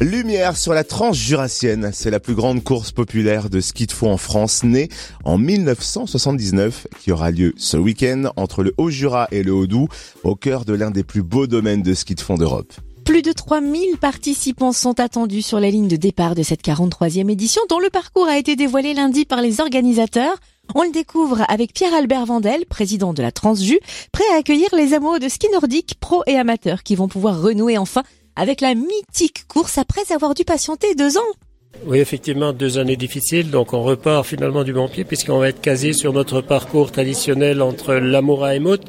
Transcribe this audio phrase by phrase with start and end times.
[0.00, 4.10] Lumière sur la tranche jurassienne, c'est la plus grande course populaire de ski de fond
[4.10, 4.88] en France, née
[5.24, 9.90] en 1979, qui aura lieu ce week-end entre le Haut-Jura et le Haut-Doubs,
[10.24, 12.72] au cœur de l'un des plus beaux domaines de ski de fond d'Europe.
[13.04, 17.60] Plus de 3000 participants sont attendus sur la ligne de départ de cette 43e édition
[17.68, 20.38] dont le parcours a été dévoilé lundi par les organisateurs.
[20.74, 23.78] On le découvre avec Pierre-Albert Vandel, président de la Transju,
[24.12, 27.76] prêt à accueillir les amoureux de ski nordique, pros et amateurs qui vont pouvoir renouer
[27.76, 28.02] enfin
[28.40, 31.32] avec la mythique course après avoir dû patienter deux ans.
[31.84, 33.50] Oui, effectivement, deux années difficiles.
[33.50, 37.60] Donc, on repart finalement du bon pied puisqu'on va être casé sur notre parcours traditionnel
[37.60, 38.80] entre Lamoura et Mout.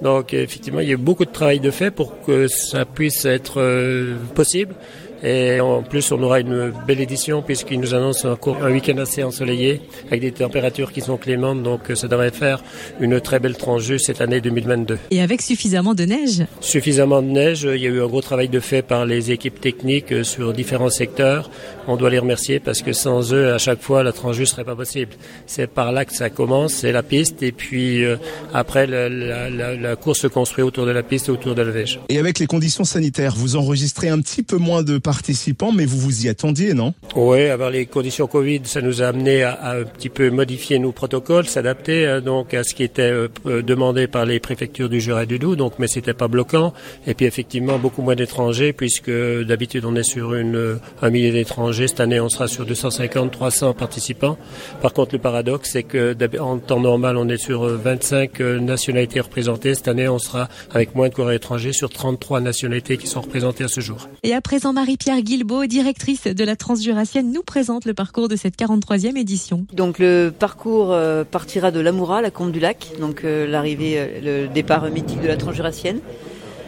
[0.00, 3.24] Donc, effectivement, il y a eu beaucoup de travail de fait pour que ça puisse
[3.24, 4.76] être euh, possible.
[5.22, 9.22] Et en plus, on aura une belle édition puisqu'il nous annonce un, un week-end assez
[9.22, 11.62] ensoleillé avec des températures qui sont clémentes.
[11.62, 12.62] Donc, ça devrait faire
[13.00, 14.98] une très belle tranche cette année 2022.
[15.10, 16.44] Et avec suffisamment de neige?
[16.60, 17.62] Suffisamment de neige.
[17.62, 20.90] Il y a eu un gros travail de fait par les équipes techniques sur différents
[20.90, 21.50] secteurs.
[21.86, 24.76] On doit les remercier parce que sans eux, à chaque fois, la tranche serait pas
[24.76, 25.12] possible.
[25.46, 27.42] C'est par là que ça commence, c'est la piste.
[27.42, 28.16] Et puis, euh,
[28.52, 31.62] après, la, la, la, la, course se construit autour de la piste et autour de
[31.62, 32.00] la veige.
[32.08, 35.98] Et avec les conditions sanitaires, vous enregistrez un petit peu moins de participants, mais vous
[35.98, 36.94] vous y attendiez, non?
[37.16, 40.78] Oui, avoir les conditions Covid, ça nous a amené à, à, un petit peu modifier
[40.78, 43.28] nos protocoles, s'adapter euh, donc à ce qui était euh,
[43.62, 45.56] demandé par les préfectures du Jura et du Doubs.
[45.56, 46.72] Donc, mais c'était pas bloquant.
[47.08, 51.88] Et puis effectivement, beaucoup moins d'étrangers, puisque d'habitude on est sur une un millier d'étrangers.
[51.88, 54.38] Cette année, on sera sur 250, 300 participants.
[54.80, 59.74] Par contre, le paradoxe, c'est que en temps normal, on est sur 25 nationalités représentées.
[59.74, 63.64] Cette année, on sera avec moins de coureurs étrangers sur 33 nationalités qui sont représentées
[63.64, 64.08] à ce jour.
[64.22, 64.72] Et à présent,
[65.06, 69.64] Marie-Pierre Guilbeault, directrice de la Transjurassienne, nous présente le parcours de cette 43e édition.
[69.72, 74.42] Donc le parcours euh, partira de Lamoura, la Combe du Lac, donc euh, l'arrivée, euh,
[74.44, 76.00] le départ mythique de la Transjurassienne,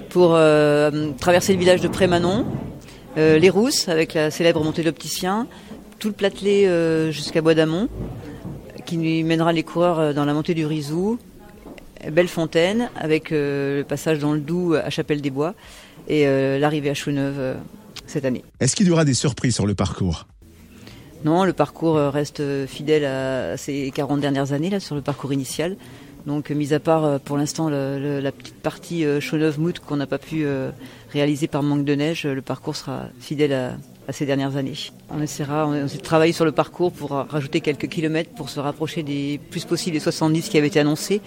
[0.09, 0.31] pour
[1.19, 2.47] traverser le village de Prémanon,
[3.17, 5.47] les Rousses avec la célèbre montée de l'opticien,
[5.99, 7.89] tout le platelet jusqu'à Bois d'Amont,
[8.85, 11.19] qui nous mènera les coureurs dans la montée du Rizou,
[12.11, 15.55] Bellefontaine avec le passage dans le Doubs à Chapelle-des-Bois
[16.09, 16.27] et
[16.59, 17.57] l'arrivée à Choueneuve
[18.13, 18.45] cette année.
[18.61, 20.27] Est-ce qu'il y aura des surprises sur le parcours?
[21.25, 25.77] Non, le parcours reste fidèle à ces 40 dernières années là sur le parcours initial.
[26.27, 30.45] Donc, mis à part pour l'instant la petite partie euh, Chauneuf-Mout qu'on n'a pas pu
[30.45, 30.71] euh,
[31.13, 33.73] réaliser par manque de neige, le parcours sera fidèle à,
[34.07, 34.75] à, ces dernières années.
[35.11, 39.03] On essaiera, on de travailler sur le parcours pour rajouter quelques kilomètres pour se rapprocher
[39.03, 41.21] des plus possible des 70 qui avaient été annoncés.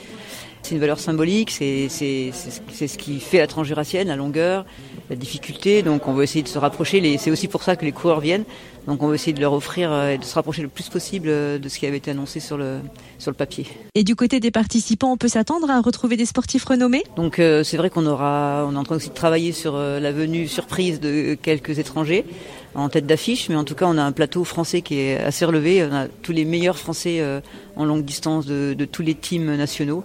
[0.66, 4.66] C'est une valeur symbolique, c'est ce qui fait la transjurassienne, la longueur,
[5.12, 5.84] la difficulté.
[5.84, 7.16] Donc on veut essayer de se rapprocher.
[7.20, 8.46] C'est aussi pour ça que les coureurs viennent.
[8.88, 11.70] Donc on veut essayer de leur offrir et de se rapprocher le plus possible de
[11.70, 12.80] ce qui avait été annoncé sur le,
[13.20, 13.68] sur le papier.
[13.94, 17.04] Et du côté des participants, on peut s'attendre à retrouver des sportifs renommés?
[17.16, 20.00] Donc euh, c'est vrai qu'on aura, on est en train aussi de travailler sur euh,
[20.00, 22.26] la venue surprise de quelques étrangers
[22.74, 25.46] en tête d'affiche, mais en tout cas on a un plateau français qui est assez
[25.46, 25.88] relevé.
[25.90, 27.40] On a tous les meilleurs Français euh,
[27.76, 30.04] en longue distance de, de tous les teams nationaux.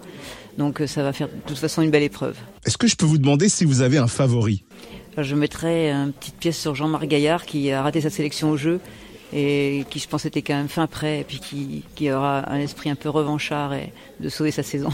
[0.58, 2.36] Donc ça va faire de toute façon une belle épreuve.
[2.66, 4.64] Est-ce que je peux vous demander si vous avez un favori
[5.16, 8.80] Je mettrais une petite pièce sur Jean-Marc Gaillard qui a raté sa sélection au jeu
[9.32, 12.58] et qui je pense était quand même fin prêt et puis qui, qui aura un
[12.58, 14.90] esprit un peu revanchard et de sauver sa saison.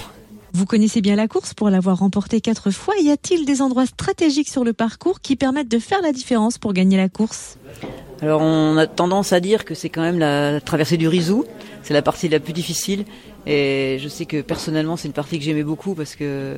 [0.52, 2.94] Vous connaissez bien la course pour l'avoir remportée quatre fois.
[3.02, 6.72] Y a-t-il des endroits stratégiques sur le parcours qui permettent de faire la différence pour
[6.72, 7.58] gagner la course?
[8.22, 11.44] Alors on a tendance à dire que c'est quand même la traversée du Rizou.
[11.82, 13.04] C'est la partie la plus difficile
[13.46, 16.56] et je sais que personnellement c'est une partie que j'aimais beaucoup parce que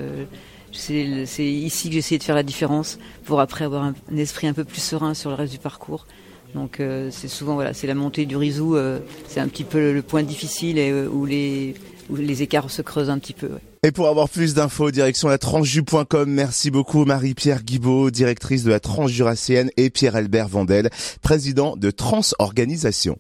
[0.72, 4.52] c'est ici que j'ai essayé de faire la différence pour après avoir un, esprit un
[4.52, 6.06] peu plus serein sur le reste du parcours.
[6.54, 9.92] Donc euh, c'est souvent voilà, c'est la montée du Rizou, euh, c'est un petit peu
[9.92, 11.74] le, point difficile euh, où les
[12.16, 13.50] les écarts se creusent un petit peu.
[13.82, 16.30] Et pour avoir plus d'infos, direction la transju.com.
[16.30, 20.91] Merci beaucoup Marie-Pierre Guibaud, directrice de la Transjurassienne et Pierre-Albert Vandel,
[21.22, 23.18] président de Transorganisation.